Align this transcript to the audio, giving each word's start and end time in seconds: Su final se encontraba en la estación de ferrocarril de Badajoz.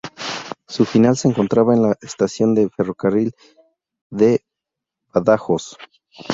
Su 0.67 0.85
final 0.85 1.15
se 1.15 1.27
encontraba 1.27 1.75
en 1.75 1.83
la 1.83 1.95
estación 2.01 2.55
de 2.55 2.71
ferrocarril 2.71 3.35
de 4.09 4.41
Badajoz. 5.13 5.77